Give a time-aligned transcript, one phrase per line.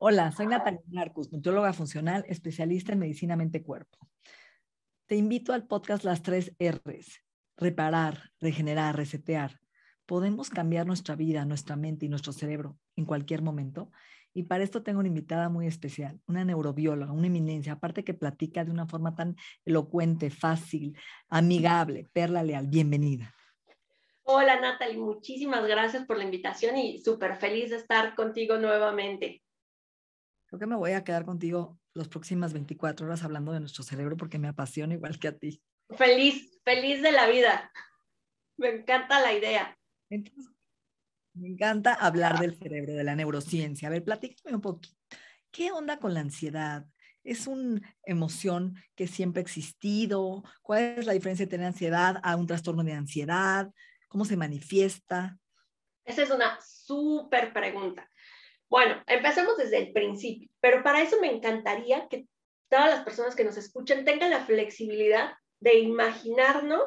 [0.00, 3.98] Hola, soy Natalia Marcus, nutrióloga funcional, especialista en medicina mente-cuerpo.
[5.06, 7.24] Te invito al podcast Las tres R's.
[7.56, 9.58] Reparar, regenerar, resetear.
[10.06, 13.90] Podemos cambiar nuestra vida, nuestra mente y nuestro cerebro en cualquier momento.
[14.32, 18.64] Y para esto tengo una invitada muy especial, una neurobióloga, una eminencia, aparte que platica
[18.64, 20.96] de una forma tan elocuente, fácil,
[21.28, 22.06] amigable.
[22.12, 23.34] Perla Leal, bienvenida.
[24.22, 29.42] Hola Natalie, muchísimas gracias por la invitación y súper feliz de estar contigo nuevamente.
[30.48, 34.16] Creo que me voy a quedar contigo las próximas 24 horas hablando de nuestro cerebro
[34.16, 35.62] porque me apasiona igual que a ti.
[35.90, 37.70] Feliz, feliz de la vida.
[38.56, 39.78] Me encanta la idea.
[40.08, 40.50] Entonces,
[41.34, 43.88] me encanta hablar del cerebro, de la neurociencia.
[43.88, 44.96] A ver, platícame un poquito.
[45.50, 46.86] ¿Qué onda con la ansiedad?
[47.22, 50.42] ¿Es una emoción que siempre ha existido?
[50.62, 53.70] ¿Cuál es la diferencia de tener ansiedad a un trastorno de ansiedad?
[54.08, 55.38] ¿Cómo se manifiesta?
[56.06, 58.10] Esa es una súper pregunta.
[58.68, 62.26] Bueno, empecemos desde el principio, pero para eso me encantaría que
[62.68, 66.82] todas las personas que nos escuchen tengan la flexibilidad de imaginarnos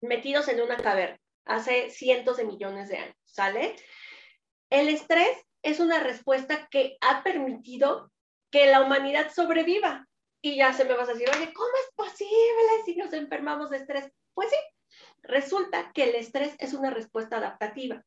[0.00, 3.76] metidos en una caverna hace cientos de millones de años, ¿sale?
[4.70, 8.10] El estrés es una respuesta que ha permitido
[8.50, 10.06] que la humanidad sobreviva.
[10.42, 13.78] Y ya se me vas a decir, oye, ¿cómo es posible si nos enfermamos de
[13.78, 14.12] estrés?
[14.34, 14.56] Pues sí,
[15.22, 18.04] resulta que el estrés es una respuesta adaptativa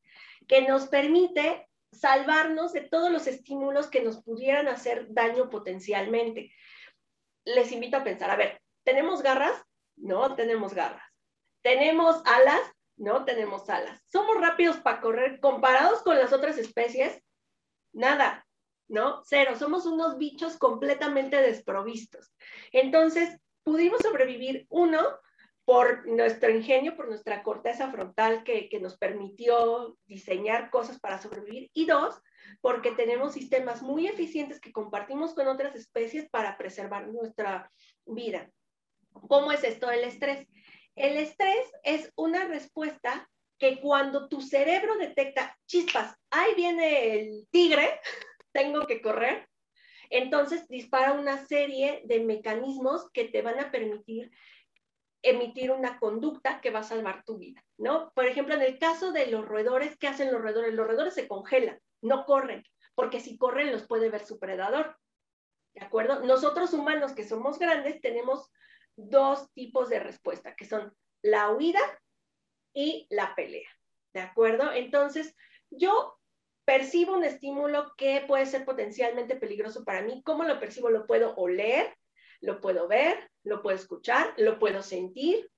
[0.48, 6.52] que nos permite salvarnos de todos los estímulos que nos pudieran hacer daño potencialmente.
[7.45, 9.64] Les invito a pensar, a ver, ¿tenemos garras?
[9.95, 11.04] No, tenemos garras.
[11.61, 12.61] ¿Tenemos alas?
[12.98, 14.02] No tenemos alas.
[14.05, 17.22] ¿Somos rápidos para correr comparados con las otras especies?
[17.94, 18.45] Nada,
[18.88, 19.22] ¿no?
[19.26, 19.55] Cero.
[19.58, 22.33] Somos unos bichos completamente desprovistos.
[22.72, 25.02] Entonces, pudimos sobrevivir, uno,
[25.69, 31.69] por nuestro ingenio, por nuestra corteza frontal que, que, nos permitió diseñar cosas para sobrevivir.
[31.75, 32.15] Y dos,
[32.59, 37.71] porque tenemos sistemas muy eficientes que compartimos con otras especies para preservar nuestra
[38.07, 38.49] vida.
[39.11, 40.47] ¿Cómo es esto del estrés?
[40.95, 48.01] El estrés es una respuesta que cuando tu cerebro detecta chispas, ahí viene el tigre,
[48.53, 49.47] tengo que correr,
[50.09, 54.31] entonces dispara una serie de mecanismos que te van a permitir
[55.21, 58.11] emitir una conducta que va a salvar tu vida, ¿no?
[58.15, 60.73] Por ejemplo, en el caso de los roedores, ¿qué hacen los roedores?
[60.73, 62.63] Los roedores se congelan, no corren,
[62.95, 64.97] porque si corren los puede ver su predador,
[65.73, 66.21] ¿de acuerdo?
[66.21, 68.49] Nosotros humanos que somos grandes tenemos
[68.95, 71.81] dos tipos de respuesta, que son la huida
[72.73, 73.69] y la pelea,
[74.13, 74.71] ¿de acuerdo?
[74.71, 75.36] Entonces,
[75.69, 76.17] yo
[76.65, 80.21] percibo un estímulo que puede ser potencialmente peligroso para mí.
[80.23, 80.89] ¿Cómo lo percibo?
[80.89, 81.97] Lo puedo oler,
[82.42, 85.50] lo puedo ver, lo puedo escuchar, lo puedo sentir,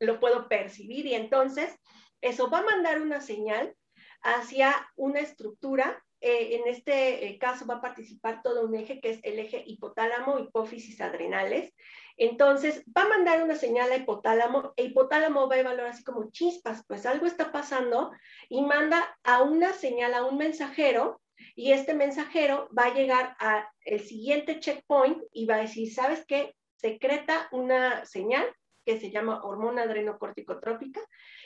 [0.00, 1.74] lo puedo percibir y entonces
[2.20, 3.74] eso va a mandar una señal
[4.22, 6.02] hacia una estructura.
[6.20, 9.64] Eh, en este eh, caso va a participar todo un eje que es el eje
[9.66, 11.74] hipotálamo, hipófisis, adrenales.
[12.16, 16.30] Entonces va a mandar una señal a hipotálamo e hipotálamo va a evaluar así como
[16.30, 18.12] chispas, pues algo está pasando
[18.48, 21.20] y manda a una señal, a un mensajero
[21.54, 26.54] y este mensajero va a llegar al siguiente checkpoint y va a decir, ¿sabes qué?
[26.76, 28.46] Secreta una señal
[28.84, 31.00] que se llama hormona adrenocorticotrópica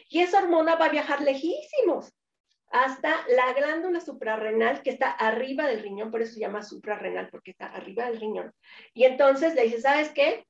[0.08, 2.14] y esa hormona va a viajar lejísimos
[2.70, 7.52] hasta la glándula suprarrenal que está arriba del riñón, por eso se llama suprarrenal, porque
[7.52, 8.52] está arriba del riñón.
[8.92, 10.44] Y entonces le dice, ¿sabes qué?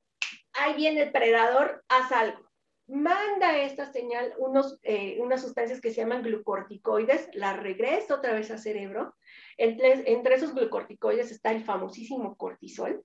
[0.53, 2.46] Ahí viene el predador, haz algo
[2.87, 8.49] manda esta señal unos, eh, unas sustancias que se llaman glucorticoides, la regresa otra vez
[8.51, 9.15] al cerebro.
[9.57, 13.03] Entre, entre esos glucorticoides está el famosísimo cortisol.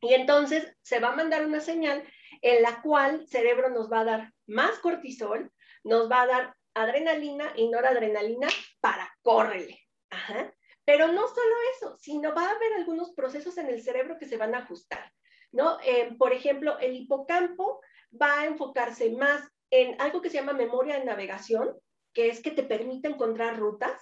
[0.00, 2.04] Y entonces se va a mandar una señal
[2.42, 5.50] en la cual el cerebro nos va a dar más cortisol,
[5.82, 8.48] nos va a dar adrenalina y noradrenalina
[8.80, 9.80] para córrele.
[10.10, 10.54] Ajá.
[10.84, 14.36] Pero no solo eso, sino va a haber algunos procesos en el cerebro que se
[14.36, 15.10] van a ajustar.
[15.54, 15.78] ¿no?
[15.84, 17.80] Eh, por ejemplo, el hipocampo
[18.20, 21.76] va a enfocarse más en algo que se llama memoria de navegación,
[22.12, 24.00] que es que te permite encontrar rutas,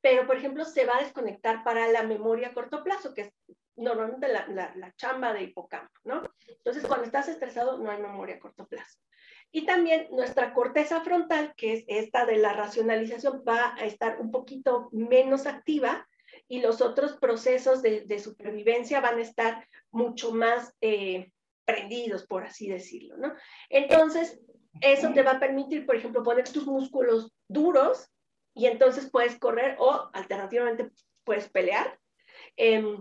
[0.00, 3.32] pero por ejemplo se va a desconectar para la memoria a corto plazo, que es
[3.76, 6.22] normalmente la, la, chamba de hipocampo, ¿no?
[6.46, 8.98] Entonces, cuando estás estresado, no hay memoria a corto plazo.
[9.52, 14.30] Y también nuestra corteza frontal, que es esta de la racionalización, va a estar un
[14.30, 16.06] poquito menos activa
[16.46, 21.32] y los otros procesos de, de supervivencia van a estar mucho más eh,
[21.70, 23.34] prendidos, por así decirlo, ¿no?
[23.68, 24.40] Entonces,
[24.80, 28.08] eso te va a permitir, por ejemplo, poner tus músculos duros
[28.54, 30.90] y entonces puedes correr o alternativamente
[31.24, 31.98] puedes pelear.
[32.56, 32.96] Eh,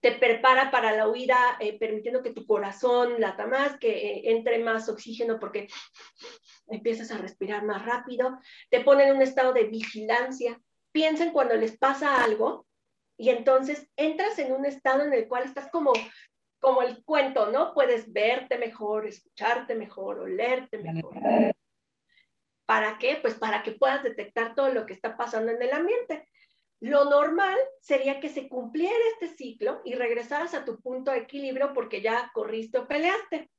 [0.00, 4.58] te prepara para la huida, eh, permitiendo que tu corazón lata más, que eh, entre
[4.58, 5.68] más oxígeno porque
[6.68, 8.38] empiezas a respirar más rápido,
[8.70, 10.60] te pone en un estado de vigilancia.
[10.92, 12.66] Piensen cuando les pasa algo
[13.16, 15.92] y entonces entras en un estado en el cual estás como,
[16.60, 17.72] como el cuento, ¿no?
[17.74, 21.14] Puedes verte mejor, escucharte mejor, olerte mejor.
[22.66, 23.18] ¿Para qué?
[23.20, 26.28] Pues para que puedas detectar todo lo que está pasando en el ambiente.
[26.78, 31.72] Lo normal sería que se cumpliera este ciclo y regresaras a tu punto de equilibrio
[31.74, 33.50] porque ya corriste o peleaste.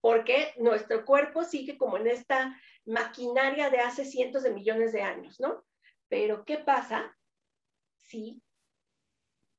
[0.00, 5.40] Porque nuestro cuerpo sigue como en esta maquinaria de hace cientos de millones de años,
[5.40, 5.64] ¿no?
[6.08, 7.16] Pero ¿qué pasa
[7.96, 8.42] si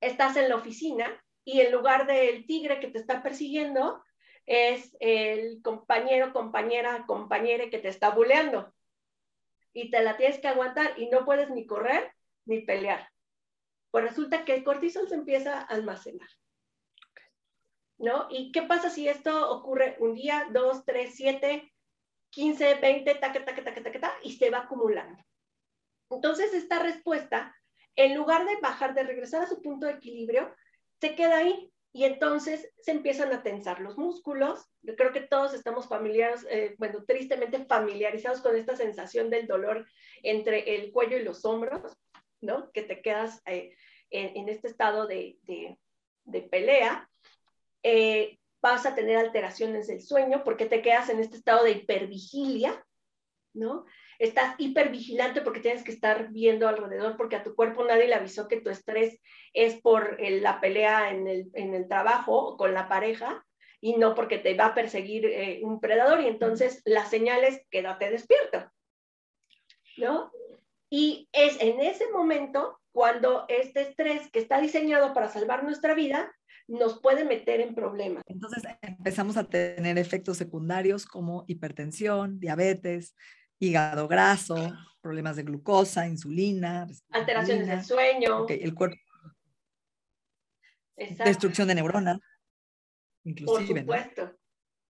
[0.01, 4.03] estás en la oficina y en lugar del tigre que te está persiguiendo
[4.45, 8.75] es el compañero, compañera, compañera que te está buleando?
[9.75, 12.11] y te la tienes que aguantar y no puedes ni correr
[12.45, 13.09] ni pelear.
[13.91, 16.29] Pues resulta que el cortisol se empieza a almacenar.
[17.97, 18.27] ¿No?
[18.29, 21.73] ¿Y qué pasa si esto ocurre un día, dos, tres, siete,
[22.29, 25.21] quince, veinte, taca, taca, taca, taca, y se va acumulando?
[26.09, 27.55] Entonces, esta respuesta,
[27.95, 30.53] en lugar de bajar, de regresar a su punto de equilibrio,
[30.99, 34.65] se queda ahí y entonces se empiezan a tensar los músculos.
[34.81, 39.87] Yo creo que todos estamos familiares, eh, bueno, tristemente familiarizados con esta sensación del dolor
[40.21, 41.97] entre el cuello y los hombros,
[42.41, 42.69] ¿no?
[42.73, 43.75] Que te quedas eh,
[44.09, 45.37] en, este estado de,
[46.25, 47.09] de, pelea.
[47.81, 52.85] Eh, vas a tener alteraciones del sueño porque te quedas en este estado de hipervigilia,
[53.53, 53.85] ¿no?
[54.19, 58.47] Estás hipervigilante porque tienes que estar viendo alrededor, porque a tu cuerpo nadie le avisó
[58.47, 59.21] que tu estrés
[59.53, 63.45] es por la pelea en el, en el trabajo con la pareja
[63.81, 66.21] y no porque te va a perseguir eh, un predador.
[66.21, 68.71] Y entonces la señal es quédate despierto,
[69.97, 70.31] ¿no?
[70.89, 76.33] Y es en ese momento cuando este estrés que está diseñado para salvar nuestra vida
[76.67, 78.23] nos puede meter en problemas.
[78.25, 83.15] Entonces empezamos a tener efectos secundarios como hipertensión, diabetes,
[83.59, 84.55] hígado graso,
[85.01, 88.97] problemas de glucosa, insulina, alteraciones del sueño, el cuerpo,
[90.95, 92.19] destrucción de neuronas,
[93.23, 93.83] inclusive.
[93.83, 94.37] Por supuesto,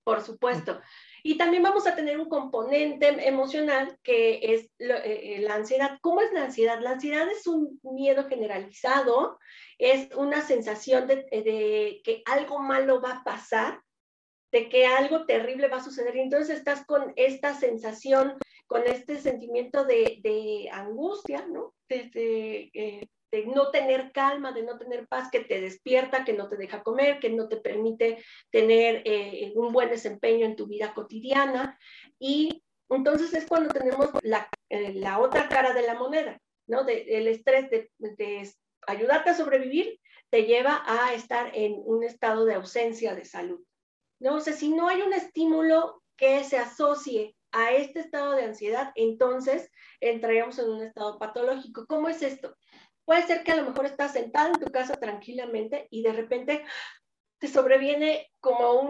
[0.05, 0.81] por supuesto.
[1.23, 5.99] Y también vamos a tener un componente emocional que es eh, la ansiedad.
[6.01, 6.81] ¿Cómo es la ansiedad?
[6.81, 9.39] La ansiedad es un miedo generalizado,
[9.79, 13.81] es una sensación de, de que algo malo va a pasar
[14.53, 18.37] de que algo terrible va a suceder y entonces estás con esta sensación
[18.73, 21.75] con este sentimiento de, angustia, ¿no?
[21.91, 26.57] Eh, de, no tener calma, de no tener paz, que te despierta, que no te
[26.57, 31.79] deja comer, que no te permite tener eh, un buen desempeño en tu vida cotidiana.
[32.19, 36.89] Y entonces es cuando tenemos la, eh, otra cara de la moneda, ¿no?
[36.89, 38.51] el estrés de, de
[38.87, 43.63] ayudarte a sobrevivir te lleva a estar en un estado de ausencia de salud.
[44.19, 44.37] ¿no?
[44.37, 49.71] O si no hay un estímulo que se asocie a este estado de ansiedad, entonces
[50.01, 51.87] entraríamos en un estado patológico.
[51.87, 52.57] ¿Cómo es esto?
[53.05, 56.65] Puede ser que a lo mejor estás sentado en tu casa tranquilamente y de repente
[57.39, 58.81] te sobreviene como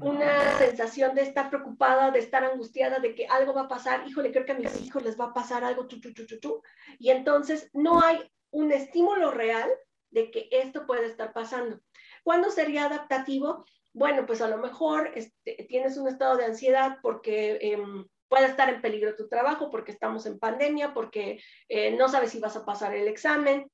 [0.00, 4.32] una sensación de estar preocupada, de estar angustiada, de que algo va a pasar, híjole,
[4.32, 6.00] creo que a mis hijos les va a pasar algo, chu,
[6.98, 8.18] y entonces no hay
[8.50, 9.70] un estímulo real
[10.10, 11.78] de que esto puede estar pasando.
[12.24, 13.64] ¿Cuándo sería adaptativo?
[13.92, 18.68] bueno, pues a lo mejor este, tienes un estado de ansiedad porque em, puede estar
[18.68, 22.64] en peligro tu trabajo, porque estamos en pandemia, porque eh, no sabes si vas a
[22.64, 23.70] pasar el examen.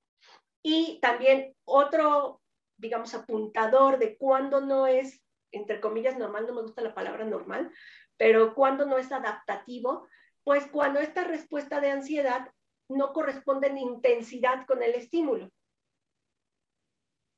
[0.63, 2.41] Y también otro,
[2.79, 5.23] digamos, apuntador de cuándo no es,
[5.53, 7.71] entre comillas, normal, no me gusta la palabra normal,
[8.17, 10.09] pero cuándo no es adaptativo,
[10.45, 12.51] pues cuando esta respuesta de ansiedad
[12.89, 15.51] no corresponde en intensidad con el estímulo.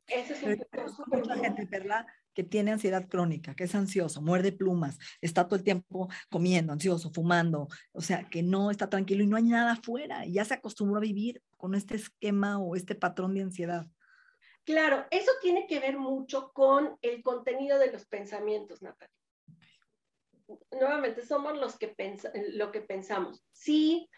[0.09, 2.07] Eso es un punto gente, ¿verdad?
[2.38, 7.11] que tiene ansiedad crónica, que es ansioso, muerde plumas, está todo el tiempo comiendo, ansioso,
[7.11, 10.55] fumando, o sea, que no está tranquilo y no hay nada afuera, y ya se
[10.55, 13.88] acostumbró a vivir con este esquema o este patrón de ansiedad.
[14.62, 19.12] Claro, eso tiene que ver mucho con el contenido de los pensamientos, Natalia.
[20.71, 21.93] Nuevamente, somos los que
[22.53, 23.45] lo que pensamos.
[23.50, 24.09] Si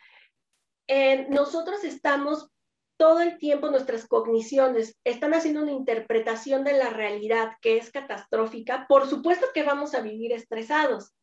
[0.88, 2.50] eh, nosotros estamos
[3.00, 8.84] todo el tiempo nuestras cogniciones están haciendo una interpretación de la realidad que es catastrófica,
[8.90, 11.14] por supuesto que vamos a vivir estresados,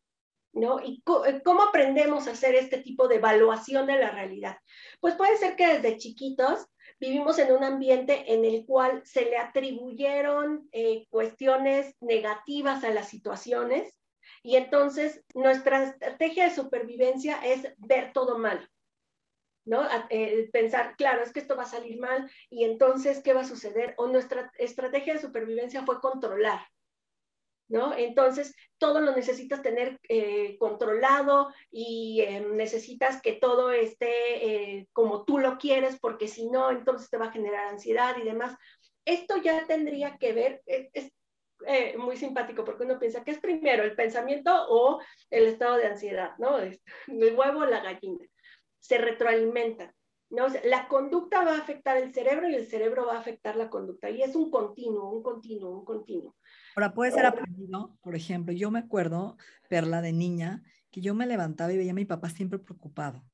[0.52, 0.80] ¿no?
[0.80, 4.58] ¿Y eh, cómo aprendemos a hacer este tipo de evaluación de la realidad?
[4.98, 6.66] Pues puede ser que desde chiquitos
[6.98, 13.08] vivimos en un ambiente en el cual se le atribuyeron eh, cuestiones negativas a las
[13.08, 13.96] situaciones
[14.42, 18.68] y entonces nuestra estrategia de supervivencia es ver todo mal.
[19.68, 19.86] ¿No?
[20.08, 23.44] Eh, pensar, claro, es que esto va a salir mal y entonces, ¿qué va a
[23.44, 23.94] suceder?
[23.98, 26.60] O nuestra estrategia de supervivencia fue controlar,
[27.68, 27.94] ¿no?
[27.94, 35.38] Entonces, todo lo necesitas tener eh, controlado y eh, necesitas que todo esté como tú
[35.38, 38.56] lo quieres, porque si no, entonces te va a generar ansiedad y demás.
[39.04, 41.12] Esto ya tendría que ver, es,
[41.98, 46.30] muy simpático porque uno piensa que es primero el pensamiento o el estado de ansiedad,
[46.38, 46.58] ¿no?
[46.58, 46.80] El
[47.36, 48.24] huevo o la gallina
[48.78, 49.92] se retroalimentan.
[50.30, 50.46] ¿no?
[50.64, 54.10] la conducta va a afectar el cerebro y el cerebro va a afectar la conducta.
[54.10, 56.36] Y es un continuo, un continuo, un continuo.
[56.76, 59.36] Ahora, puede ser aprendido, por ejemplo, yo me acuerdo,
[59.68, 63.24] Perla, de niña, que yo me levantaba y veía a mi papá siempre preocupado.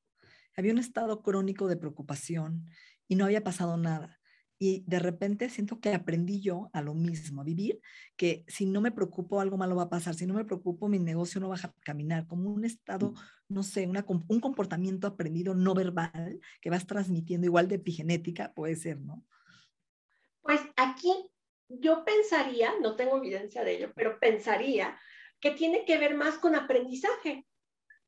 [0.57, 2.67] Había un estado crónico de preocupación
[3.09, 4.21] y no había pasado nada.
[4.67, 7.83] Y de repente siento que aprendí yo a lo mismo, a vivir,
[8.17, 10.99] que si no me preocupo algo malo va a pasar, si no me preocupo mi
[10.99, 13.13] negocio no va a caminar, como un estado,
[13.47, 19.03] no sé, un comportamiento aprendido no verbal que vas transmitiendo igual de epigenética, puede ser,
[19.03, 19.23] ¿no?
[20.41, 21.13] Pues aquí
[21.69, 24.99] yo pensaría, no tengo evidencia de ello, pero pensaría
[25.41, 27.47] que tiene que ver más con aprendizaje.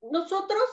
[0.01, 0.65] Nosotros,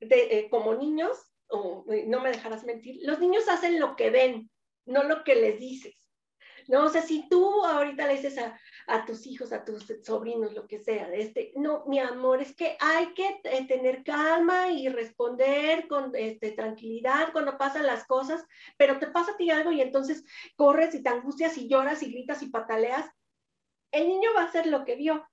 [0.00, 1.16] eh, como niños,
[1.48, 4.50] o, eh, no me dejarás mentir, los niños hacen lo que ven,
[4.90, 5.94] no lo que les dices.
[6.68, 8.36] No, o sea, si tú ahorita le dices
[8.86, 12.76] a, tus hijos, a tus sobrinos, lo que sea, este, no, mi amor, es que
[12.80, 18.44] hay que eh, tener calma y responder con este, tranquilidad cuando pasan las cosas,
[18.76, 22.12] pero te pasa a ti algo y entonces corres y te angustias y lloras y
[22.12, 23.10] gritas y pataleas.
[23.90, 25.26] El niño va a hacer lo que vio,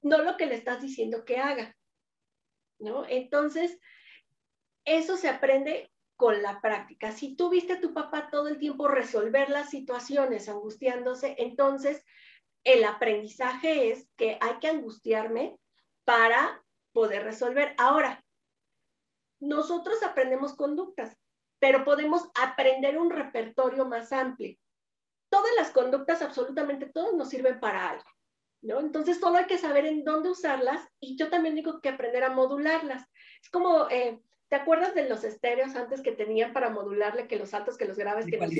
[0.00, 1.76] no lo que le estás diciendo que haga.
[2.78, 3.06] ¿No?
[3.06, 3.78] Entonces,
[4.84, 5.91] eso se aprende
[6.22, 7.10] con la práctica.
[7.10, 12.04] Si tú viste a tu papá todo el tiempo resolver las situaciones angustiándose, entonces
[12.62, 15.58] el aprendizaje es que hay que angustiarme
[16.04, 16.62] para
[16.92, 17.74] poder resolver.
[17.76, 18.24] Ahora,
[19.40, 21.18] nosotros aprendemos conductas,
[21.58, 24.56] pero podemos aprender un repertorio más amplio.
[25.28, 28.08] Todas las conductas, absolutamente todas, nos sirven para algo.
[28.60, 28.78] ¿No?
[28.78, 32.30] Entonces solo hay que saber en dónde usarlas y yo también digo que aprender a
[32.30, 33.10] modularlas.
[33.42, 37.54] Es como, eh, ¿Te acuerdas de los estéreos antes que tenían para modularle que los
[37.54, 38.50] altos, que los graves, que los...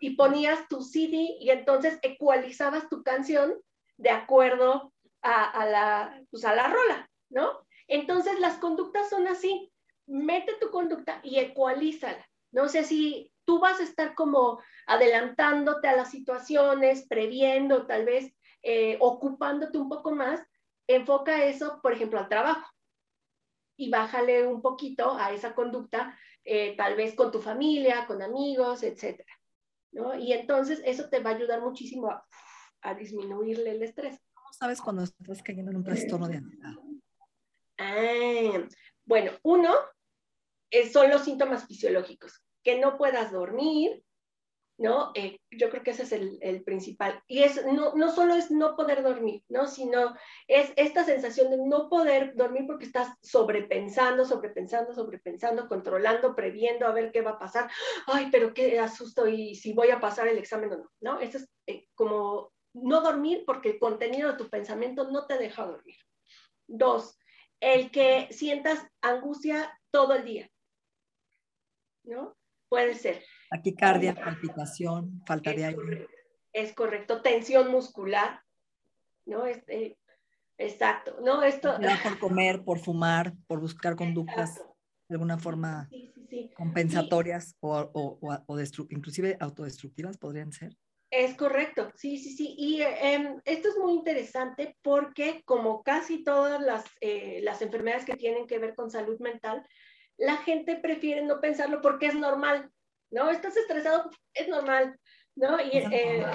[0.00, 3.54] Y ponías tu CD y entonces ecualizabas tu canción
[3.98, 7.52] de acuerdo a, la, pues a la rola, ¿no?
[7.86, 9.72] Entonces las conductas son así.
[10.08, 12.28] Mete tu conducta y ecualízala.
[12.50, 18.34] No sé si tú vas a estar como adelantándote a las situaciones, previendo, tal vez
[18.64, 20.40] eh, ocupándote un poco más.
[20.88, 22.66] Enfoca eso, por ejemplo, al trabajo
[23.76, 28.82] y bájale un poquito a esa conducta, eh, tal vez con tu familia, con amigos,
[28.82, 29.24] etc.
[29.92, 30.14] ¿no?
[30.18, 34.20] Y entonces eso te va a ayudar muchísimo a, disminuirle el estrés.
[34.32, 36.72] ¿Cómo sabes cuando estás cayendo en un trastorno de ansiedad?
[37.78, 38.66] Ah,
[39.04, 39.74] bueno, uno
[40.70, 44.02] eh, son los síntomas fisiológicos, que no puedas dormir,
[44.78, 45.12] ¿no?
[45.14, 47.22] Eh, yo creo que ese es el, principal.
[47.26, 49.66] Y es, no, no, solo es no poder dormir, ¿no?
[49.66, 50.14] Sino
[50.46, 56.92] es esta sensación de no poder dormir porque estás sobrepensando, sobrepensando, sobrepensando, controlando, previendo a
[56.92, 57.70] ver qué va a pasar.
[58.06, 61.20] Ay, pero qué asusto y si voy a pasar el examen o no, ¿no?
[61.20, 65.64] Eso es eh, como no dormir porque el contenido de tu pensamiento no te deja
[65.64, 65.96] dormir.
[66.66, 67.18] Dos,
[67.60, 70.50] el que sientas angustia todo el día,
[72.04, 72.36] ¿no?
[72.68, 73.24] Puede ser.
[73.50, 76.08] Taquicardia, palpitación, falta de aire.
[76.52, 78.40] Es correcto, tensión muscular,
[79.24, 79.46] ¿no?
[79.46, 79.98] Este,
[80.58, 81.42] exacto, ¿no?
[81.42, 81.76] Esto...
[82.02, 84.60] Por comer, por fumar, por buscar conductas
[85.08, 85.88] de alguna forma
[86.54, 88.60] compensatorias o, o, o,
[88.90, 90.76] inclusive autodestructivas podrían ser.
[91.10, 92.54] Es correcto, sí, sí, sí.
[92.58, 98.16] Y em, esto es muy interesante porque como casi todas las, eh, las enfermedades que
[98.16, 99.64] tienen que ver con salud mental,
[100.16, 102.70] la gente prefiere no pensarlo porque es normal,
[103.10, 103.30] ¿no?
[103.30, 104.98] Estás estresado, es normal,
[105.34, 105.60] ¿no?
[105.60, 106.26] Y eh,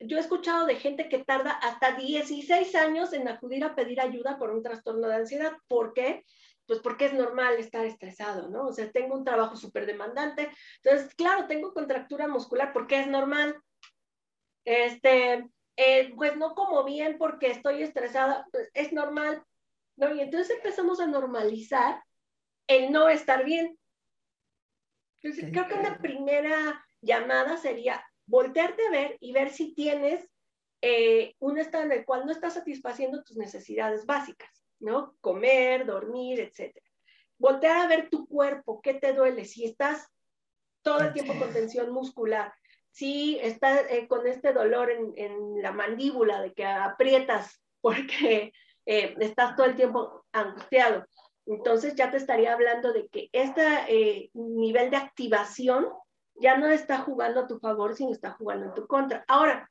[0.00, 4.38] yo he escuchado de gente que tarda hasta 16 años en acudir a pedir ayuda
[4.38, 5.52] por un trastorno de ansiedad.
[5.68, 6.24] ¿Por qué?
[6.66, 8.66] Pues porque es normal estar estresado, ¿no?
[8.66, 10.50] O sea, tengo un trabajo súper demandante.
[10.82, 13.56] Entonces, claro, tengo contractura muscular porque es normal.
[14.64, 19.42] Este, eh, pues no como bien porque estoy estresada, pues es normal,
[19.96, 20.14] ¿no?
[20.14, 22.02] Y entonces empezamos a normalizar
[22.66, 23.78] el no estar bien.
[25.22, 30.28] Entonces, creo que una primera llamada sería voltearte a ver y ver si tienes
[30.80, 35.14] eh, un estado en el cual no estás satisfaciendo tus necesidades básicas, ¿no?
[35.20, 36.76] Comer, dormir, etc.
[37.38, 40.08] Voltear a ver tu cuerpo, qué te duele, si estás
[40.82, 42.52] todo el tiempo con tensión muscular,
[42.90, 48.52] si estás eh, con este dolor en, la mandíbula de que aprietas porque
[48.86, 51.06] eh, estás todo el tiempo angustiado.
[51.46, 55.88] Entonces ya te estaría hablando de que este nivel de activación
[56.36, 59.24] ya no está jugando a tu favor, sino está jugando en tu contra.
[59.28, 59.70] Ahora,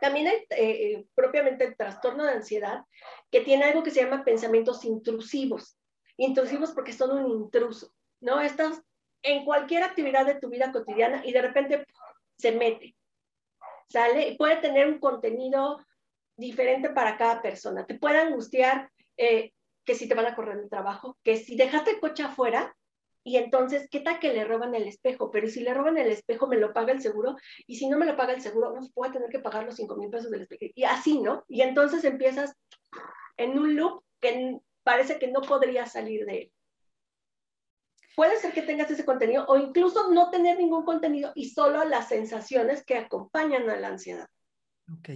[0.00, 2.84] también hay eh, eh, propiamente el trastorno de ansiedad,
[3.30, 5.76] que tiene algo que se llama pensamientos intrusivos.
[6.16, 8.40] Intrusivos porque son un intruso, ¿no?
[8.40, 8.80] Estás
[9.22, 11.84] en cualquier actividad de tu vida cotidiana y de repente
[12.38, 12.94] se mete,
[13.88, 14.28] ¿sale?
[14.28, 15.84] Y puede tener un contenido
[16.36, 17.84] diferente para cada persona.
[17.86, 19.52] Te puede angustiar eh,
[19.88, 22.76] que si te van a correr el trabajo, que si dejaste el coche afuera,
[23.24, 25.30] y entonces, ¿qué tal que le roban el espejo?
[25.30, 27.36] Pero si le roban el espejo, me lo paga el seguro.
[27.66, 29.76] Y si no me lo paga el seguro, no voy a tener que pagar los
[29.76, 30.66] 5 mil pesos del espejo.
[30.74, 31.42] Y así, ¿no?
[31.48, 32.54] Y entonces empiezas
[33.38, 36.52] en un loop que parece que no podría salir de él.
[38.14, 42.08] Puede ser que tengas ese contenido o incluso no tener ningún contenido y solo las
[42.08, 44.28] sensaciones que acompañan a la ansiedad.
[44.92, 45.08] Ok.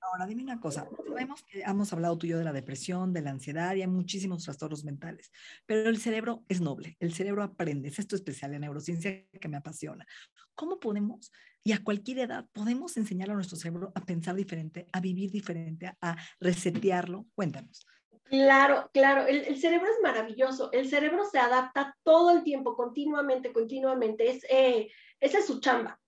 [0.00, 0.88] Ahora, dime una cosa.
[1.06, 3.88] Sabemos que hemos hablado tú y yo de la depresión, de la ansiedad y hay
[3.88, 5.30] muchísimos trastornos mentales,
[5.66, 7.88] pero el cerebro es noble, el cerebro aprende.
[7.88, 10.06] Es esto especial en neurociencia que me apasiona.
[10.54, 15.00] ¿Cómo podemos, y a cualquier edad, podemos enseñar a nuestro cerebro a pensar diferente, a
[15.00, 17.26] vivir diferente, a resetearlo?
[17.34, 17.86] Cuéntanos.
[18.24, 24.30] Claro, claro, el, cerebro es maravilloso, el cerebro se adapta todo el tiempo, continuamente, continuamente,
[24.30, 25.98] es, eh, esa es su chamba,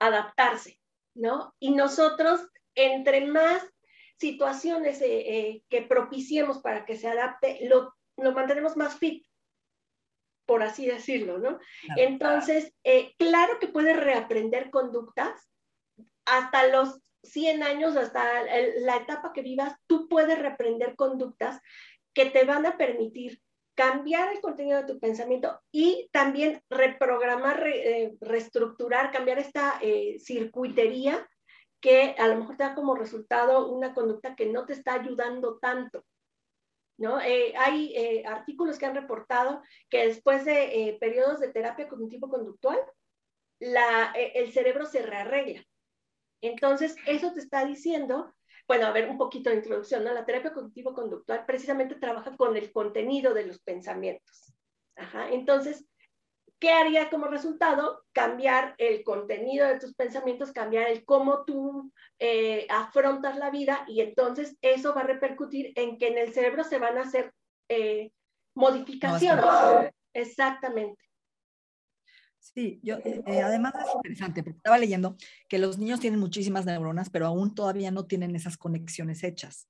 [0.00, 0.80] adaptarse,
[1.14, 1.54] ¿no?
[1.60, 2.40] Y nosotros
[2.78, 3.62] entre más
[4.18, 7.92] situaciones eh, eh, que propiciemos para que se adapte, lo,
[8.32, 9.26] mantenemos más fit,
[10.46, 11.58] por así decirlo, ¿no?
[11.96, 15.50] Entonces, eh, claro que puedes reaprender conductas
[16.24, 18.24] hasta los 100 años, hasta
[18.80, 21.60] la etapa que vivas, tú puedes reaprender conductas
[22.14, 23.40] que te van a permitir
[23.74, 27.62] cambiar el contenido de tu pensamiento y también reprogramar,
[28.20, 29.80] reestructurar, cambiar esta
[30.18, 31.28] circuitería
[31.80, 35.58] que a lo mejor te da como resultado una conducta que no te está ayudando
[35.58, 36.04] tanto.
[36.98, 37.20] ¿no?
[37.20, 42.78] Eh, hay eh, artículos que han reportado que después de eh, periodos de terapia cognitivo-conductual,
[43.60, 45.64] el cerebro se rearregla.
[46.40, 48.32] Entonces, eso te está diciendo,
[48.68, 50.12] bueno, a ver, un poquito de introducción, ¿no?
[50.12, 54.54] La terapia cognitivo-conductual precisamente trabaja con el contenido de los pensamientos.
[54.94, 55.30] Ajá.
[55.30, 55.84] Entonces,
[56.58, 58.04] ¿qué haría como resultado?
[58.12, 64.00] Cambiar el contenido de tus pensamientos, cambiar el cómo tú eh, afrontas la vida y
[64.00, 67.32] entonces eso va a repercutir en que en el cerebro se van a hacer
[67.68, 68.12] eh,
[68.54, 69.92] modificaciones.
[70.14, 71.02] Exactamente.
[72.38, 75.16] Sí, yo eh, además es interesante porque estaba leyendo
[75.48, 79.68] que los niños tienen muchísimas neuronas, pero aún todavía no tienen esas conexiones hechas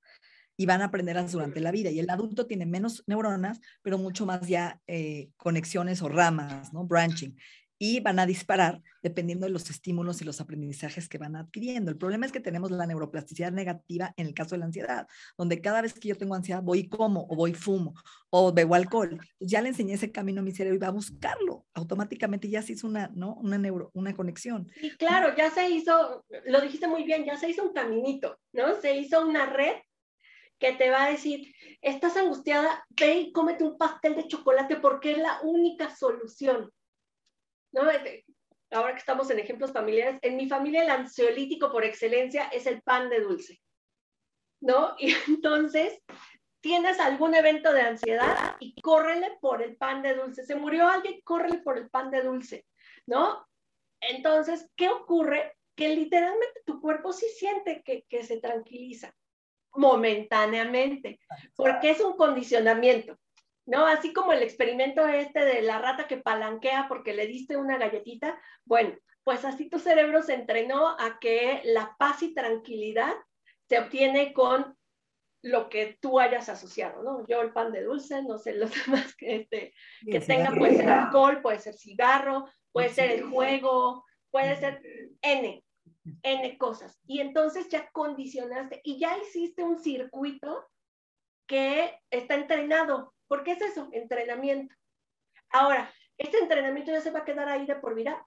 [0.59, 1.89] y van a aprenderlas durante la vida.
[1.89, 6.83] Y el adulto tiene menos neuronas, pero mucho más ya eh, conexiones o ramas, ¿no?
[6.83, 7.37] Branching.
[7.77, 11.89] Y van a disparar dependiendo de los estímulos y los aprendizajes que van adquiriendo.
[11.89, 15.61] El problema es que tenemos la neuroplasticidad negativa en el caso de la ansiedad, donde
[15.61, 17.93] cada vez que yo tengo ansiedad voy y como, o voy y fumo,
[18.29, 19.17] o bebo alcohol.
[19.39, 21.67] Ya le enseñé ese camino a mi cerebro y va a buscarlo.
[21.73, 23.35] Automáticamente ya se hizo una, ¿no?
[23.35, 24.69] una, neuro, una conexión.
[24.81, 28.75] Y claro, ya se hizo, lo dijiste muy bien, ya se hizo un caminito, ¿no?
[28.81, 29.77] Se hizo una red
[30.59, 35.13] que te va a decir, estás angustiada, ve y cómete un pastel de chocolate porque
[35.13, 36.71] es la única solución.
[37.71, 37.83] ¿No?
[38.71, 42.81] Ahora que estamos en ejemplos familiares, en mi familia el ansiolítico por excelencia es el
[42.81, 43.59] pan de dulce.
[44.61, 44.95] ¿No?
[44.99, 46.01] Y entonces
[46.61, 50.43] tienes algún evento de ansiedad y córrele por el pan de dulce.
[50.45, 52.65] Se murió alguien, córrele por el pan de dulce.
[53.07, 53.47] ¿No?
[54.01, 55.55] Entonces, ¿qué ocurre?
[55.75, 59.15] Que literalmente tu cuerpo sí siente que, que se tranquiliza
[59.73, 61.19] momentáneamente,
[61.55, 63.17] porque es un condicionamiento,
[63.65, 63.85] ¿no?
[63.85, 68.39] Así como el experimento este de la rata que palanquea porque le diste una galletita,
[68.65, 73.13] bueno, pues así tu cerebro se entrenó a que la paz y tranquilidad
[73.67, 74.75] se obtiene con
[75.41, 77.25] lo que tú hayas asociado, ¿no?
[77.27, 79.73] Yo el pan de dulce, no sé, los demás que, este,
[80.05, 84.81] que tenga, puede ser alcohol, puede ser cigarro, puede ser el juego, puede ser
[85.21, 85.63] N,
[86.23, 86.99] N cosas.
[87.05, 90.67] Y entonces ya condicionaste y ya hiciste un circuito
[91.47, 93.13] que está entrenado.
[93.27, 93.89] ¿Por qué es eso?
[93.91, 94.75] Entrenamiento.
[95.49, 98.25] Ahora, ¿este entrenamiento ya se va a quedar ahí de por vida?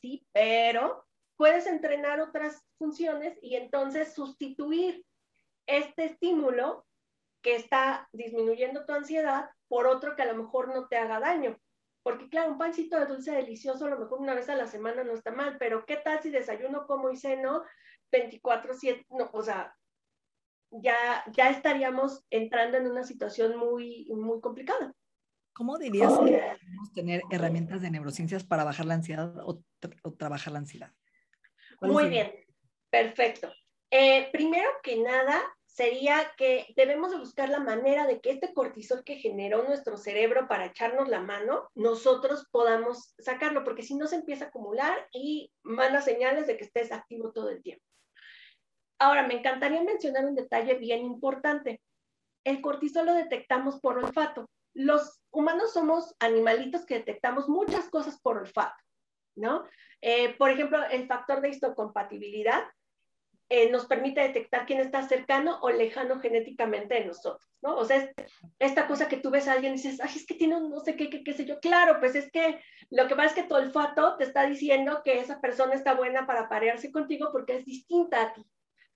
[0.00, 5.04] Sí, pero puedes entrenar otras funciones y entonces sustituir
[5.66, 6.86] este estímulo
[7.42, 11.58] que está disminuyendo tu ansiedad por otro que a lo mejor no te haga daño.
[12.08, 15.04] Porque claro, un pancito de dulce delicioso, a lo mejor una vez a la semana
[15.04, 17.64] no está mal, pero ¿qué tal si desayuno, como y ceno
[18.10, 19.04] 24/7?
[19.10, 19.76] No, o sea,
[20.70, 24.94] ya, ya estaríamos entrando en una situación muy, muy complicada.
[25.52, 29.62] ¿Cómo dirías que debemos tener herramientas de neurociencias para bajar la ansiedad o,
[30.16, 30.90] trabajar la ansiedad?
[31.82, 32.32] Muy bien,
[32.88, 33.52] perfecto.
[33.90, 35.42] Eh, primero que nada,
[35.78, 40.48] sería que debemos de buscar la manera de que este cortisol que generó nuestro cerebro
[40.48, 45.52] para echarnos la mano, nosotros podamos sacarlo, porque si no se empieza a acumular y
[45.62, 47.84] manda señales de que estés activo todo el tiempo.
[48.98, 51.80] Ahora, me encantaría mencionar un detalle bien importante.
[52.42, 54.50] El cortisol lo detectamos por olfato.
[54.74, 58.82] Los humanos somos animalitos que detectamos muchas cosas por olfato,
[59.36, 59.64] ¿no?
[60.00, 62.64] Eh, por ejemplo, el factor de histocompatibilidad
[63.50, 67.76] eh, nos permite detectar quién está cercano o lejano genéticamente de nosotros, ¿no?
[67.76, 68.12] O sea,
[68.58, 70.80] esta cosa que tú ves a alguien y dices, ay, es que tiene un no
[70.80, 71.58] sé qué, qué, qué sé yo.
[71.60, 75.18] Claro, pues es que lo que pasa es que tu olfato te está diciendo que
[75.20, 78.46] esa persona está buena para parearse contigo porque es distinta a ti,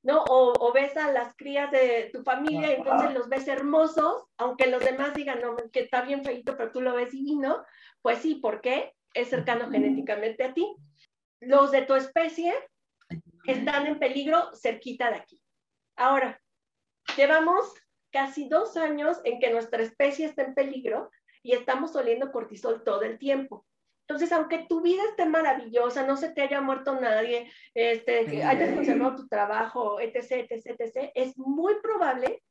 [0.03, 0.23] ¿no?
[0.25, 4.67] O, o ves a las crías de tu familia y entonces los ves hermosos, aunque
[4.67, 7.65] los demás digan, no, que está bien feito, pero tú lo ves divino,
[8.03, 8.93] pues sí, ¿por qué?
[9.15, 10.77] Es cercano genéticamente a ti.
[11.41, 12.53] Los de tu especie
[13.47, 15.43] están en peligro cerquita de aquí.
[15.97, 16.41] Ahora,
[17.17, 17.75] llevamos
[18.11, 21.11] casi dos años en que nuestra especie está en peligro
[21.43, 23.67] y estamos oliendo cortisol todo el tiempo.
[24.07, 29.17] Entonces, aunque tu vida esté maravillosa, no se te haya muerto nadie, este, hayas conservado
[29.17, 32.43] tu trabajo, etc., etc., etc., es muy probable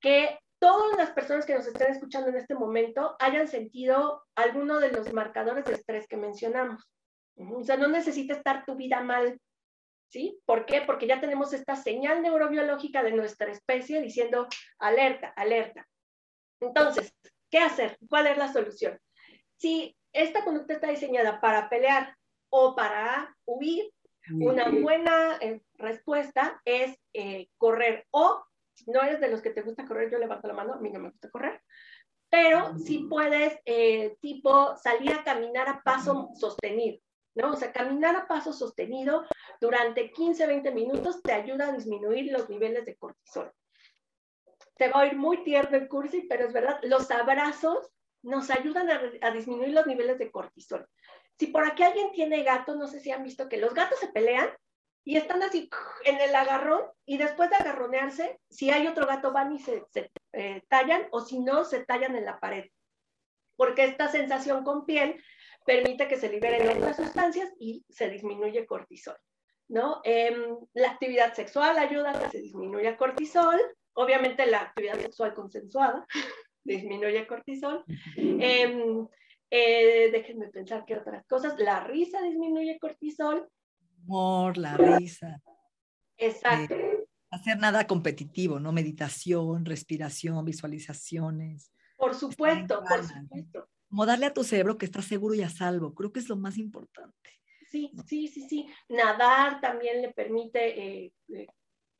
[0.00, 4.90] que todas las personas que nos estén escuchando en este momento hayan sentido alguno de
[4.90, 6.86] los marcadores de estrés que mencionamos.
[7.36, 9.40] O sea, no necesita estar tu vida mal
[10.10, 10.38] ¿sí?
[10.44, 10.82] ¿Por qué?
[10.82, 14.46] Porque ya tenemos esta señal neurobiológica de nuestra especie diciendo
[14.78, 15.88] alerta, alerta.
[16.60, 17.14] Entonces,
[17.50, 17.96] ¿qué hacer?
[18.08, 18.98] ¿Cuál es la solución?
[19.56, 22.16] Si esta conducta está diseñada para pelear
[22.50, 23.90] o para huir,
[24.32, 28.44] una buena eh, respuesta es eh, correr o
[28.74, 30.90] si no eres de los que te gusta correr, yo levanto la mano, a mí
[30.90, 31.60] no me gusta correr,
[32.30, 37.00] pero si puedes, eh, tipo, salir a caminar a paso sostenido.
[37.34, 37.52] ¿No?
[37.52, 39.26] O sea, caminar a paso sostenido
[39.60, 43.52] durante 15, 20 minutos te ayuda a disminuir los niveles de cortisol.
[44.76, 48.88] Te va a ir muy tierno el cursi, pero es verdad, los abrazos nos ayudan
[49.20, 50.86] a, disminuir los niveles de cortisol.
[51.38, 54.08] Si por aquí alguien tiene gato, no sé si han visto que los gatos se
[54.08, 54.50] pelean
[55.04, 55.70] y están así
[56.04, 59.84] en el agarrón y después de agarronearse, si hay otro gato van y se,
[60.32, 62.66] eh, tallan o si no, se tallan en la pared.
[63.56, 65.22] Porque esta sensación con piel
[65.64, 69.16] permite que se liberen otras sustancias y se disminuye cortisol.
[69.68, 70.00] ¿no?
[70.04, 73.60] Em, la actividad sexual ayuda a que se disminuya cortisol,
[73.94, 76.06] obviamente la actividad sexual consensuada
[76.64, 77.84] disminuye cortisol.
[78.16, 79.06] Em,
[79.50, 81.58] eh, déjenme pensar qué otras cosas.
[81.58, 83.48] La risa disminuye cortisol.
[84.06, 85.40] Humor, la risa.
[86.16, 86.74] Exacto.
[86.74, 88.72] Eh, hacer nada competitivo, ¿no?
[88.72, 91.72] Meditación, respiración, visualizaciones.
[91.96, 95.94] Por supuesto, por supuesto como darle a tu cerebro que está seguro y a salvo.
[95.94, 97.30] Creo que es lo más importante.
[97.68, 98.68] Sí, sí, sí, sí.
[98.88, 101.46] Nadar también le permite eh, eh,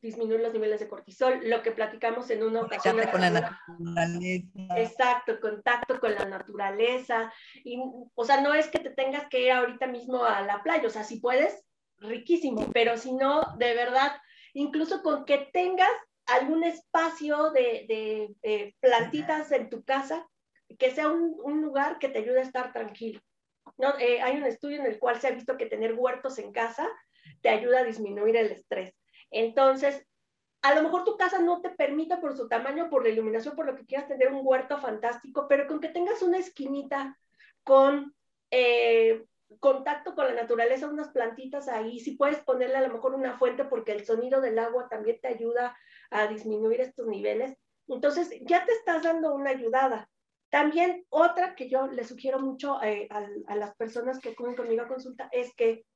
[0.01, 2.97] disminuir los niveles de cortisol, lo que platicamos en una ocasión.
[3.11, 4.77] con la naturaleza.
[4.77, 7.33] Exacto, contacto con la naturaleza.
[7.65, 7.81] Y,
[8.15, 10.91] o sea, no es que te tengas que ir ahorita mismo a la playa, o
[10.91, 11.65] sea, si puedes,
[11.99, 14.13] riquísimo, pero si no, de verdad,
[14.55, 15.91] incluso con que tengas
[16.27, 20.27] algún espacio de, de eh, plantitas en tu casa,
[20.79, 23.21] que sea un, lugar que te ayude a estar tranquilo.
[23.99, 26.89] Eh, hay un estudio en el cual se ha visto que tener huertos en casa
[27.43, 28.95] te ayuda a disminuir el estrés.
[29.31, 30.07] Entonces,
[30.63, 33.67] a lo mejor tu casa no te permita por su tamaño, por la iluminación, por
[33.67, 37.17] lo que quieras tener un huerto fantástico, pero con que tengas una esquinita
[37.63, 38.15] con
[38.51, 39.25] eh,
[39.59, 43.65] contacto con la naturaleza, unas plantitas ahí, si puedes ponerle a lo mejor una fuente
[43.65, 45.77] porque el sonido del agua también te ayuda
[46.11, 47.57] a disminuir estos niveles.
[47.89, 50.09] Entonces, ya te estás dando una ayudada.
[50.51, 54.89] También otra que yo le sugiero mucho eh, a, las personas que acuden conmigo a
[54.89, 55.87] consulta es que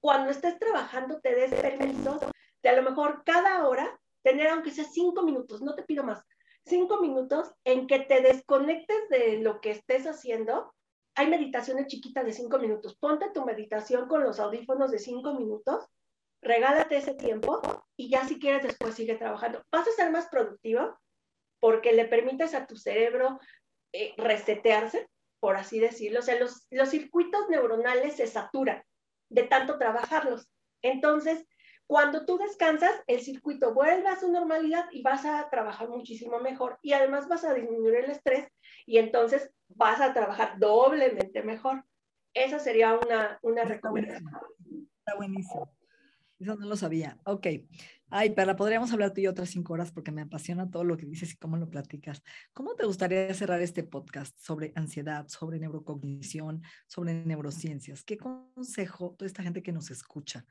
[0.00, 2.20] cuando estés trabajando te des permiso
[2.62, 6.24] de a lo mejor cada hora tener aunque sea cinco minutos, no te pido más,
[6.64, 10.72] cinco minutos en que te desconectes de lo que estés haciendo.
[11.16, 12.96] Hay meditaciones chiquitas de cinco minutos.
[12.96, 15.84] Ponte tu meditación con los audífonos de cinco minutos,
[16.40, 17.60] regálate ese tiempo
[17.96, 19.62] y ya si quieres después sigue trabajando.
[19.72, 20.96] Vas a ser más productivo
[21.62, 23.38] porque le permites a tu cerebro
[23.92, 26.18] eh, resetearse, por así decirlo.
[26.18, 28.82] O sea, los, los circuitos neuronales se saturan
[29.30, 30.50] de tanto trabajarlos.
[30.82, 31.46] Entonces,
[31.92, 36.78] Cuando tú descansas, el circuito vuelve a su normalidad y vas a trabajar muchísimo mejor
[36.80, 38.48] y además vas a disminuir el estrés
[38.86, 41.84] y entonces vas a trabajar doblemente mejor.
[42.32, 44.30] Esa sería una, una recomendación.
[45.00, 45.70] Está buenísimo.
[46.40, 47.18] Eso no lo sabía.
[47.26, 47.46] Ok.
[48.14, 51.06] Ay, Perla, podríamos hablar tú y otras cinco horas porque me apasiona todo lo que
[51.06, 52.22] dices y cómo lo platicas.
[52.52, 58.04] ¿Cómo te gustaría cerrar este podcast sobre ansiedad, sobre neurocognición, sobre neurociencias?
[58.04, 60.44] ¿Qué consejo toda esta gente que nos escucha?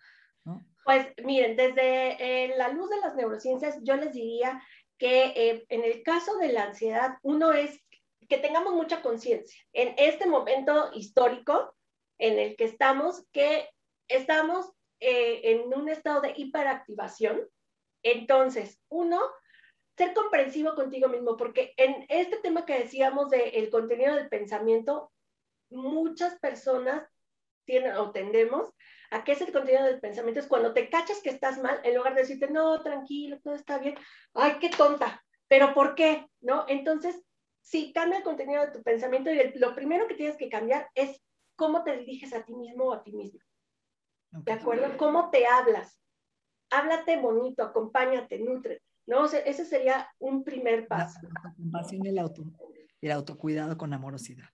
[0.84, 4.60] Pues miren, desde eh, la luz de las neurociencias, yo les diría
[4.98, 7.80] que eh, en el caso de la ansiedad, uno es
[8.28, 11.76] que tengamos mucha conciencia en este momento histórico
[12.18, 13.70] en el que estamos, que
[14.08, 14.72] estamos
[15.02, 17.42] eh, en un estado de hiperactivación.
[18.04, 19.20] Entonces, uno,
[19.98, 25.12] ser comprensivo contigo mismo, porque en este tema que decíamos del contenido del pensamiento,
[25.70, 27.08] muchas personas
[27.66, 28.72] tienen o tendemos
[29.10, 32.16] a que ese contenido del pensamiento es cuando te cachas que estás mal, en lugar
[32.16, 33.96] de decirte, no, tranquilo, todo está bien,
[34.34, 36.28] ay, qué tonta, pero ¿por qué?
[36.40, 36.66] ¿No?
[36.68, 37.22] Entonces,
[37.62, 41.22] si cambia el contenido de tu pensamiento y lo primero que tienes que cambiar es
[41.56, 43.42] cómo te diriges a ti mismo o a ti misma.
[44.32, 44.98] ¿De acuerdo?
[44.98, 46.00] ¿Cómo te hablas?
[46.70, 48.82] Háblate bonito, acompáñate, nutre.
[49.08, 49.26] ¿no?
[49.26, 51.20] ese sería un primer paso.
[51.44, 52.44] La compasión y el, auto,
[53.02, 54.50] el autocuidado con amorosidad.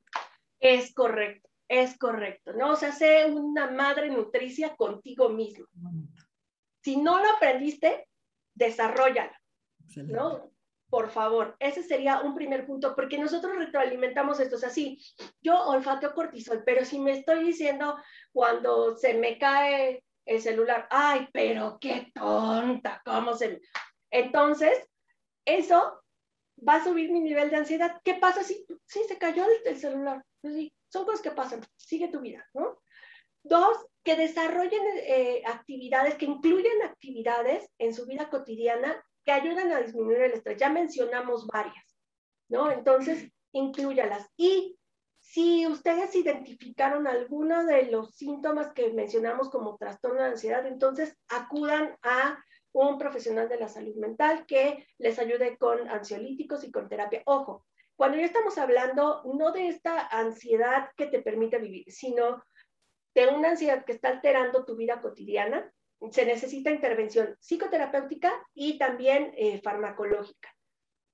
[0.59, 2.71] Es correcto, es correcto, ¿no?
[2.71, 5.67] O sea, sé una madre nutricia contigo mismo.
[6.83, 8.07] Si no lo aprendiste,
[8.55, 9.33] desarrollalo,
[10.05, 10.51] ¿no?
[10.89, 14.55] Por favor, ese sería un primer punto, porque nosotros retroalimentamos esto.
[14.55, 14.71] O sea,
[15.41, 17.97] yo olfateo cortisol, pero si me estoy diciendo
[18.31, 23.61] cuando se me cae el celular, ay, pero qué tonta, ¿cómo se
[24.11, 24.87] Entonces,
[25.45, 26.01] eso
[26.67, 27.99] va a subir mi nivel de ansiedad.
[28.03, 30.23] ¿Qué pasa si sí, se cayó el, celular?
[30.41, 32.79] Pues sí, son cosas que pasan, sigue tu vida, ¿no?
[33.43, 39.81] Dos, que desarrollen eh, actividades, que incluyan actividades en su vida cotidiana que ayudan a
[39.81, 40.57] disminuir el estrés.
[40.57, 41.99] Ya mencionamos varias,
[42.47, 42.71] ¿no?
[42.71, 44.25] Entonces, incluyalas.
[44.37, 44.79] Y
[45.19, 51.97] si ustedes identificaron alguno de los síntomas que mencionamos como trastorno de ansiedad, entonces acudan
[52.03, 57.21] a un profesional de la salud mental que les ayude con ansiolíticos y con terapia.
[57.25, 57.65] Ojo,
[57.97, 62.41] cuando ya estamos hablando no de esta ansiedad que te permite vivir, sino
[63.13, 65.69] de una ansiedad que está alterando tu vida cotidiana,
[66.11, 70.49] se necesita intervención psicoterapéutica y también eh, farmacológica.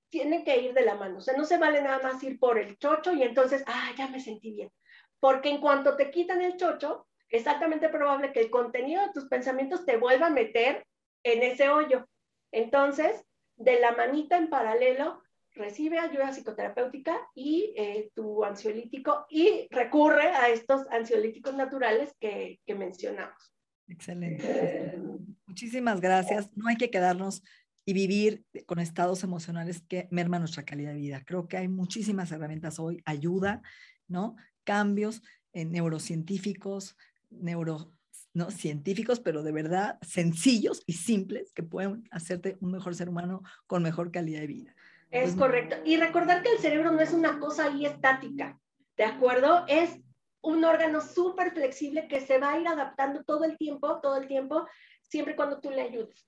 [0.10, 1.17] Tienen que ir de la mano.
[1.17, 4.08] O sea, no se vale nada más ir por el chocho y entonces, ah, ya
[4.10, 4.72] me sentí bien.
[5.19, 9.86] Porque en cuanto te quitan el chocho, exactamente probable que el contenido de tus pensamientos
[9.86, 10.86] te vuelva a meter
[11.24, 12.06] en ese hoyo.
[12.52, 15.24] Entonces, de la manita en paralelo,
[15.56, 23.52] recibe ayuda psicoterapéutica y eh, tu ansiolítico y recurre a estos ansiolíticos naturales que mencionamos.
[23.93, 24.99] Excelente.
[25.45, 26.49] Muchísimas gracias.
[26.56, 27.43] No hay que quedarnos
[27.86, 31.23] y vivir con estados emocionales que merman nuestra calidad de vida.
[31.25, 33.62] Creo que hay muchísimas herramientas hoy, ayuda,
[34.08, 34.36] ¿no?
[34.63, 36.97] Cambios en neurocientíficos,
[37.29, 37.93] neuro,
[38.34, 38.49] ¿no?
[38.49, 43.84] científicos, pero de verdad sencillos y simples que pueden hacerte un mejor ser humano con
[43.84, 44.75] mejor calidad de vida.
[45.12, 45.75] Es correcto.
[45.86, 48.60] Y recordar que el cerebro no es una cosa ahí estática,
[48.97, 49.65] ¿de acuerdo?
[49.67, 49.99] Es
[50.43, 54.27] un órgano súper flexible que se va a ir adaptando todo el tiempo, todo el
[54.27, 54.67] tiempo,
[55.01, 56.27] siempre cuando tú le ayudes.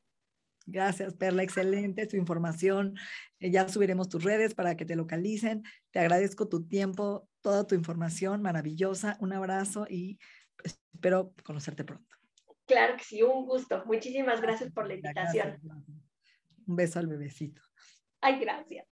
[0.66, 1.44] Gracias, Perla.
[1.44, 2.96] Excelente tu información.
[3.40, 5.64] Eh, ya subiremos tus redes para que te localicen.
[5.92, 9.18] Te agradezco tu tiempo, toda tu información maravillosa.
[9.20, 10.18] Un abrazo y
[10.64, 12.16] espero conocerte pronto.
[12.66, 13.84] Claro que sí, un gusto.
[13.86, 15.60] Muchísimas gracias por la invitación.
[16.66, 17.62] Un beso al bebecito.
[18.22, 18.88] Ay, gracias.